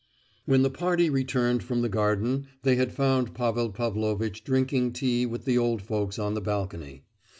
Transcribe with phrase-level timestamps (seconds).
[0.47, 5.45] When the party returned from the garden they had found Pavel Pavlovitch drinking tea with
[5.45, 7.03] the old folks on the balcony.